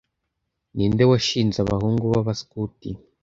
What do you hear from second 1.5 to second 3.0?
abahungu b'Abaskuti